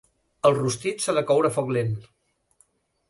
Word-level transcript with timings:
El 0.49 0.55
rostit 0.59 1.05
s'ha 1.05 1.15
de 1.17 1.23
coure 1.33 1.51
a 1.53 1.57
foc 1.59 1.71
lent. 1.79 1.93